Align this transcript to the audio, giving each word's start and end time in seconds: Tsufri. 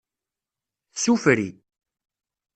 Tsufri. 0.95 1.47